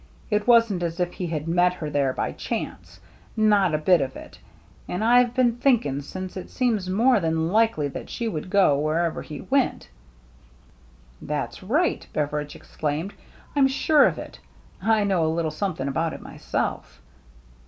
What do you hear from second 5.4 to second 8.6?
thinking since, it seems more than likely that she would